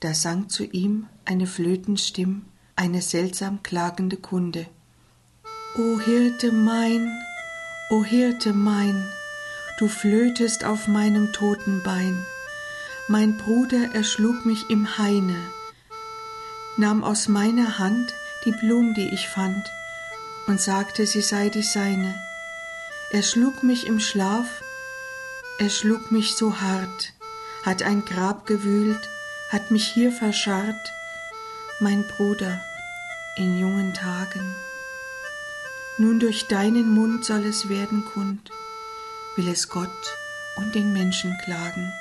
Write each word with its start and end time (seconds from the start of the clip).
da 0.00 0.14
sang 0.14 0.48
zu 0.48 0.64
ihm 0.64 1.06
eine 1.24 1.46
Flötenstimm 1.46 2.46
eine 2.80 3.02
seltsam 3.02 3.62
klagende 3.62 4.16
Kunde. 4.16 4.66
O 5.76 6.00
Hirte 6.00 6.50
mein, 6.50 7.12
o 7.90 8.02
Hirte 8.02 8.54
mein, 8.54 9.06
du 9.78 9.86
flötest 9.86 10.64
auf 10.64 10.88
meinem 10.88 11.32
toten 11.34 11.82
Bein. 11.82 12.24
Mein 13.08 13.36
Bruder 13.36 13.94
erschlug 13.94 14.46
mich 14.46 14.70
im 14.70 14.96
Haine, 14.96 15.36
nahm 16.78 17.04
aus 17.04 17.28
meiner 17.28 17.78
Hand 17.78 18.14
die 18.46 18.52
Blum, 18.52 18.94
die 18.94 19.10
ich 19.10 19.28
fand, 19.28 19.70
und 20.46 20.58
sagte, 20.58 21.06
sie 21.06 21.20
sei 21.20 21.50
die 21.50 21.62
seine. 21.62 22.14
Er 23.10 23.22
schlug 23.22 23.62
mich 23.62 23.86
im 23.86 24.00
Schlaf, 24.00 24.62
er 25.58 25.68
schlug 25.68 26.10
mich 26.10 26.34
so 26.34 26.60
hart, 26.62 27.12
hat 27.62 27.82
ein 27.82 28.06
Grab 28.06 28.46
gewühlt, 28.46 29.08
hat 29.50 29.70
mich 29.70 29.86
hier 29.86 30.12
verscharrt, 30.12 30.92
mein 31.80 32.06
Bruder, 32.06 32.60
in 33.36 33.58
jungen 33.58 33.94
Tagen. 33.94 34.54
Nun 35.98 36.20
durch 36.20 36.46
deinen 36.46 36.90
Mund 36.94 37.24
soll 37.24 37.44
es 37.44 37.68
werden 37.68 38.04
kund, 38.04 38.50
will 39.36 39.48
es 39.48 39.68
Gott 39.68 40.16
und 40.56 40.74
den 40.74 40.92
Menschen 40.92 41.36
klagen. 41.44 41.92